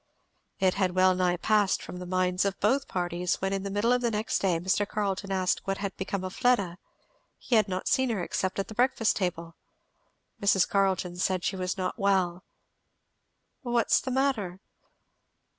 It 0.57 0.73
had 0.73 0.95
well 0.95 1.13
nigh 1.13 1.37
passed 1.37 1.83
from 1.83 1.97
the 1.97 2.07
minds 2.07 2.43
of 2.43 2.59
both 2.59 2.87
parties, 2.87 3.35
when 3.35 3.53
in 3.53 3.61
the 3.61 3.69
middle 3.69 3.93
of 3.93 4.01
the 4.01 4.09
next 4.09 4.39
day 4.39 4.59
Mr. 4.59 4.87
Carleton 4.89 5.31
asked 5.31 5.61
what 5.67 5.77
had 5.77 5.95
become 5.95 6.23
of 6.23 6.33
Fleda? 6.33 6.79
he 7.37 7.53
had 7.53 7.67
not 7.67 7.87
seen 7.87 8.09
her 8.09 8.23
except 8.23 8.57
at 8.57 8.67
the 8.67 8.73
breakfast 8.73 9.15
table. 9.15 9.57
Mrs. 10.41 10.67
Carleton 10.67 11.17
said 11.17 11.43
she 11.43 11.55
was 11.55 11.77
not 11.77 11.99
well. 11.99 12.43
"What's 13.61 14.01
the 14.01 14.09
matter?" 14.09 14.59